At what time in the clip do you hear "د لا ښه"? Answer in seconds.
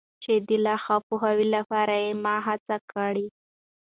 0.47-0.95